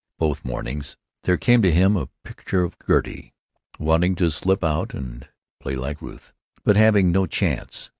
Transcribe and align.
Both 0.17 0.43
mornings 0.43 0.97
there 1.25 1.37
came 1.37 1.61
to 1.61 1.71
him 1.71 1.95
a 1.95 2.09
picture 2.23 2.63
of 2.63 2.75
Gertie, 2.87 3.35
wanting 3.77 4.15
to 4.15 4.31
slip 4.31 4.63
out 4.63 4.95
and 4.95 5.27
play 5.59 5.75
like 5.75 6.01
Ruth, 6.01 6.33
but 6.63 6.75
having 6.75 7.11
no 7.11 7.27
chance. 7.27 7.89